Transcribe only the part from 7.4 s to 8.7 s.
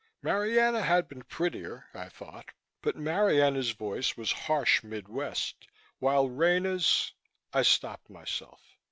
I stopped myself.